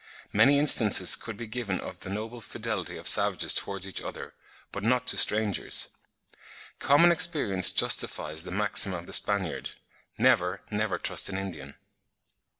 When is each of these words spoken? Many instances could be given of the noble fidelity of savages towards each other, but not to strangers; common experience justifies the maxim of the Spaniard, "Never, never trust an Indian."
Many 0.33 0.57
instances 0.57 1.15
could 1.15 1.37
be 1.37 1.45
given 1.45 1.79
of 1.79 1.99
the 1.99 2.09
noble 2.09 2.41
fidelity 2.41 2.97
of 2.97 3.07
savages 3.07 3.53
towards 3.53 3.87
each 3.87 4.01
other, 4.01 4.33
but 4.71 4.81
not 4.81 5.05
to 5.05 5.15
strangers; 5.15 5.89
common 6.79 7.11
experience 7.11 7.69
justifies 7.69 8.43
the 8.43 8.49
maxim 8.49 8.95
of 8.95 9.05
the 9.05 9.13
Spaniard, 9.13 9.75
"Never, 10.17 10.61
never 10.71 10.97
trust 10.97 11.29
an 11.29 11.37
Indian." 11.37 11.75